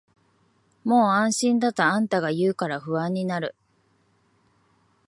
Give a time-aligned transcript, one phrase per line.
[0.83, 3.53] もう安心だとあんたが言うから不安になる